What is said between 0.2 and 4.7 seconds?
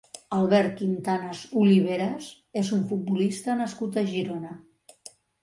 Albert Quintanas Oliveras és un futbolista nascut a Girona.